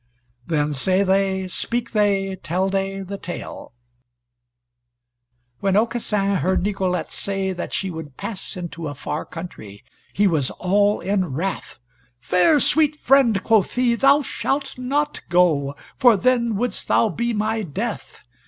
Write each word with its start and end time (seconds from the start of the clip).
Then 0.47 0.73
say 0.73 1.03
they, 1.03 1.47
speak 1.47 1.91
they, 1.91 2.35
tell 2.37 2.69
they 2.69 3.01
the 3.01 3.19
Tale: 3.19 3.71
When 5.59 5.75
Aucassin 5.77 6.37
heard 6.37 6.63
Nicolete 6.63 7.11
say 7.11 7.53
that 7.53 7.71
she 7.71 7.91
would 7.91 8.17
pass 8.17 8.57
into 8.57 8.87
a 8.87 8.95
far 8.95 9.25
country, 9.25 9.83
he 10.11 10.25
was 10.25 10.49
all 10.49 11.01
in 11.01 11.33
wrath. 11.33 11.77
"Fair 12.19 12.59
sweet 12.59 12.99
friend," 12.99 13.43
quoth 13.43 13.75
he, 13.75 13.93
"thou 13.93 14.23
shalt 14.23 14.75
not 14.75 15.21
go, 15.29 15.75
for 15.99 16.17
then 16.17 16.55
wouldst 16.55 16.87
thou 16.87 17.09
be 17.09 17.31
my 17.31 17.61
death. 17.61 18.21